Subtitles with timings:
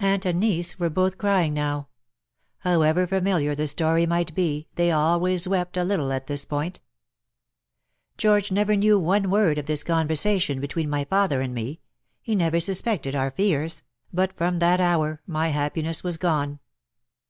[0.00, 1.88] Aunt and niece were both crying now.
[2.58, 6.82] However familiar the story might be_, they always wept a little at this point."
[8.18, 11.80] George never knew one word of this conversa tion between my father and me—
[12.20, 13.82] he never suspected our fears—
[14.12, 16.58] but from that hour my happiness was gone.